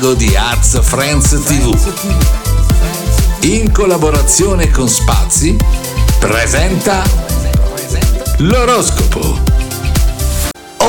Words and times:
Mago 0.00 0.14
di 0.14 0.34
Arts 0.34 0.80
Friends 0.80 1.28
TV. 1.44 1.76
In 3.42 3.70
collaborazione 3.70 4.70
con 4.70 4.88
Spazi, 4.88 5.54
presenta 6.18 7.02
l'oroscopo. 8.38 9.38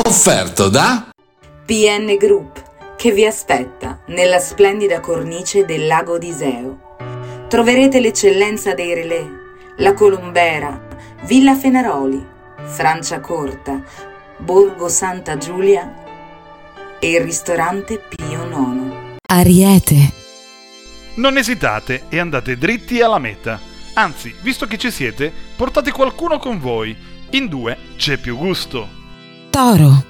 Offerto 0.06 0.70
da 0.70 1.08
PN 1.66 2.16
Group 2.16 2.62
che 2.96 3.12
vi 3.12 3.26
aspetta 3.26 4.00
nella 4.06 4.38
splendida 4.38 5.00
cornice 5.00 5.66
del 5.66 5.86
lago 5.86 6.16
di 6.16 6.28
Iseo. 6.28 6.96
Troverete 7.48 8.00
l'eccellenza 8.00 8.72
dei 8.72 8.94
relè, 8.94 9.26
la 9.76 9.92
Colombera, 9.92 10.88
Villa 11.24 11.54
Fenaroli, 11.54 12.26
Francia 12.64 13.20
Corta, 13.20 13.78
Borgo 14.38 14.88
Santa 14.88 15.36
Giulia 15.36 16.02
e 16.98 17.10
il 17.10 17.20
ristorante 17.20 18.00
IX. 18.08 18.21
Ariete. 19.34 20.12
Non 21.14 21.38
esitate 21.38 22.02
e 22.10 22.18
andate 22.18 22.58
dritti 22.58 23.00
alla 23.00 23.18
meta. 23.18 23.58
Anzi, 23.94 24.34
visto 24.42 24.66
che 24.66 24.76
ci 24.76 24.90
siete, 24.90 25.32
portate 25.56 25.90
qualcuno 25.90 26.36
con 26.36 26.58
voi. 26.60 26.94
In 27.30 27.48
due 27.48 27.78
c'è 27.96 28.18
più 28.18 28.36
gusto. 28.36 28.86
Toro. 29.48 30.04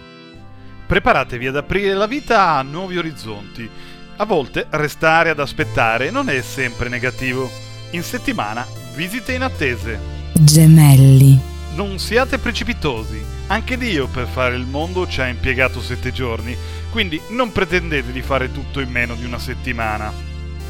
Preparatevi 0.88 1.46
ad 1.46 1.54
aprire 1.56 1.94
la 1.94 2.06
vita 2.06 2.56
a 2.56 2.62
nuovi 2.62 2.98
orizzonti. 2.98 3.70
A 4.16 4.24
volte 4.24 4.66
restare 4.70 5.30
ad 5.30 5.38
aspettare 5.38 6.10
non 6.10 6.28
è 6.28 6.40
sempre 6.40 6.88
negativo. 6.88 7.48
In 7.92 8.02
settimana 8.02 8.66
visite 8.96 9.34
inattese. 9.34 10.00
Gemelli. 10.32 11.51
Non 11.74 11.98
siate 11.98 12.38
precipitosi. 12.38 13.24
Anche 13.46 13.78
Dio 13.78 14.06
per 14.06 14.26
fare 14.26 14.56
il 14.56 14.66
mondo 14.66 15.06
ci 15.06 15.20
ha 15.20 15.26
impiegato 15.26 15.80
sette 15.80 16.12
giorni, 16.12 16.56
quindi 16.90 17.20
non 17.30 17.50
pretendete 17.50 18.12
di 18.12 18.20
fare 18.20 18.52
tutto 18.52 18.80
in 18.80 18.90
meno 18.90 19.14
di 19.14 19.24
una 19.24 19.38
settimana. 19.38 20.12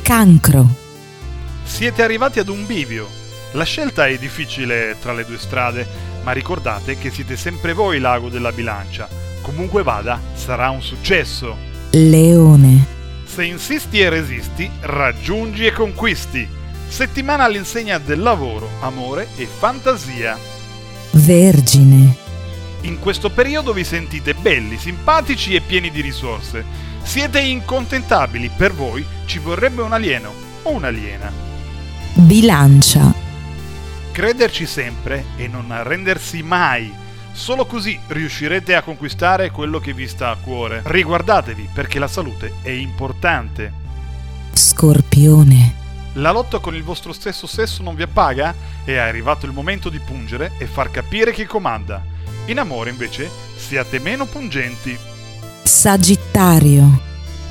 Cancro. 0.03 0.67
Siete 1.65 2.03
arrivati 2.03 2.39
ad 2.39 2.49
un 2.49 2.67
bivio. 2.67 3.09
La 3.53 3.65
scelta 3.65 4.07
è 4.07 4.17
difficile 4.17 4.97
tra 5.01 5.13
le 5.13 5.25
due 5.25 5.39
strade, 5.39 5.87
ma 6.23 6.33
ricordate 6.33 6.97
che 6.97 7.11
siete 7.11 7.37
sempre 7.37 7.73
voi 7.73 7.99
l'ago 7.99 8.29
della 8.29 8.53
bilancia. 8.53 9.09
Comunque 9.43 9.83
vada, 9.83 10.21
sarà 10.35 10.71
un 10.71 10.83
successo. 10.83 11.57
Leone. 11.91 12.87
Se 13.25 13.45
insisti 13.45 14.01
e 14.01 14.09
resisti, 14.09 14.71
raggiungi 14.81 15.67
e 15.67 15.73
conquisti. 15.73 16.49
Settimana 16.87 17.45
all'insegna 17.45 17.99
del 17.99 18.21
lavoro, 18.21 18.69
amore 18.81 19.29
e 19.37 19.47
fantasia. 19.47 20.52
Vergine. 21.13 22.17
In 22.83 22.99
questo 22.99 23.31
periodo 23.31 23.75
vi 23.75 23.85
sentite 23.85 24.35
belli, 24.35 24.79
simpatici 24.79 25.55
e 25.55 25.61
pieni 25.61 25.91
di 25.91 26.01
risorse. 26.01 26.65
Siete 27.03 27.39
incontentabili, 27.41 28.51
per 28.57 28.73
voi 28.73 29.05
ci 29.27 29.39
vorrebbe 29.39 29.83
un 29.83 29.93
alieno 29.93 30.33
o 30.63 30.71
un'aliena. 30.71 31.31
Bilancia. 32.15 33.13
Crederci 34.11 34.67
sempre 34.67 35.25
e 35.37 35.49
non 35.49 35.71
arrendersi 35.71 36.43
mai. 36.43 36.93
Solo 37.33 37.67
così 37.67 37.99
riuscirete 38.07 38.75
a 38.75 38.83
conquistare 38.83 39.51
quello 39.51 39.81
che 39.81 39.93
vi 39.93 40.09
sta 40.09 40.31
a 40.31 40.37
cuore. 40.37 40.81
Riguardatevi 40.85 41.69
perché 41.75 41.99
la 41.99 42.09
salute 42.09 42.55
è 42.63 42.71
importante. 42.71 43.73
Scorpione. 44.55 45.82
La 46.17 46.31
lotta 46.31 46.59
con 46.59 46.75
il 46.75 46.83
vostro 46.83 47.15
stesso 47.15 47.47
sesso 47.47 47.83
non 47.83 47.95
vi 47.95 48.03
appaga? 48.03 48.55
È 48.85 48.97
arrivato 48.97 49.47
il 49.47 49.53
momento 49.53 49.89
di 49.89 49.99
pungere 49.99 50.53
e 50.59 50.67
far 50.67 50.91
capire 50.91 51.33
chi 51.33 51.47
comanda. 51.47 52.05
In 52.47 52.59
amore 52.59 52.91
invece 52.91 53.31
siate 53.57 53.99
meno 53.99 54.27
pungenti. 54.27 54.99
Sagittario. 55.63 57.01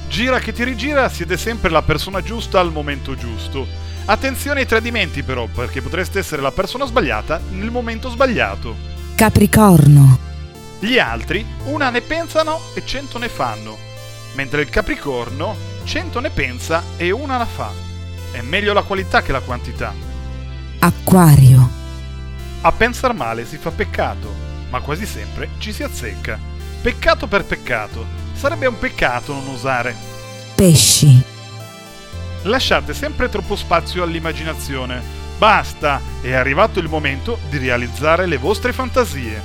Gira 0.08 0.38
che 0.38 0.54
ti 0.54 0.64
rigira, 0.64 1.10
siete 1.10 1.38
sempre 1.38 1.72
la 1.72 1.82
persona 1.82 2.22
giusta 2.22 2.60
al 2.60 2.72
momento 2.72 3.16
giusto. 3.16 3.66
Attenzione 4.06 4.60
ai 4.60 4.68
tradimenti 4.68 5.24
però, 5.24 5.48
perché 5.48 5.82
potreste 5.82 6.20
essere 6.20 6.44
la 6.44 6.52
persona 6.52 6.86
sbagliata 6.86 7.42
nel 7.50 7.72
momento 7.72 8.10
sbagliato. 8.10 8.76
Capricorno. 9.16 10.20
Gli 10.80 11.00
altri 11.00 11.44
una 11.66 11.90
ne 11.90 12.02
pensano 12.02 12.60
e 12.76 12.86
cento 12.86 13.18
ne 13.18 13.30
fanno, 13.30 13.76
mentre 14.36 14.62
il 14.62 14.70
Capricorno 14.70 15.56
cento 15.84 16.20
ne 16.20 16.30
pensa 16.30 16.84
e 16.98 17.10
una 17.10 17.38
la 17.38 17.46
fa. 17.46 17.90
È 18.32 18.42
meglio 18.42 18.74
la 18.74 18.84
qualità 18.84 19.22
che 19.22 19.32
la 19.32 19.42
quantità. 19.42 19.94
Acquario. 20.80 21.70
A 22.62 22.72
pensar 22.72 23.14
male 23.14 23.46
si 23.46 23.58
fa 23.58 23.72
peccato, 23.72 24.34
ma 24.70 24.80
quasi 24.80 25.06
sempre 25.06 25.50
ci 25.58 25.74
si 25.74 25.84
azzecca. 25.84 26.40
Peccato 26.82 27.28
per 27.28 27.44
peccato. 27.44 28.06
Sarebbe 28.34 28.68
un 28.68 28.80
peccato 28.80 29.34
non 29.34 29.50
osare. 29.50 29.96
Pesci. 30.56 31.22
Lasciate 32.44 32.94
sempre 32.94 33.30
troppo 33.30 33.56
spazio 33.56 34.04
all'immaginazione. 34.04 35.02
Basta, 35.38 36.00
è 36.22 36.34
arrivato 36.34 36.80
il 36.80 36.88
momento 36.88 37.40
di 37.50 37.58
realizzare 37.58 38.26
le 38.26 38.38
vostre 38.38 38.74
fantasie. 38.74 39.42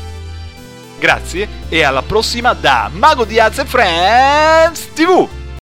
Grazie 0.98 1.48
e 1.69 1.82
alla 1.82 2.02
prossima 2.02 2.54
da 2.54 2.91
Mago 2.92 3.25
di 3.25 3.38
Az 3.38 3.62
Friends 3.66 4.92
TV! 4.94 5.35